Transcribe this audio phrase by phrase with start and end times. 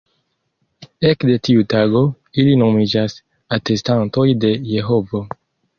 [1.09, 2.01] Ekde tiu tago,
[2.45, 3.19] ili nomiĝas
[3.61, 5.29] "Atestantoj de Jehovo".